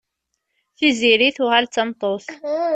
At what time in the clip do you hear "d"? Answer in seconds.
1.67-1.71